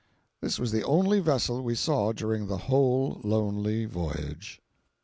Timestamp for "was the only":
0.57-1.19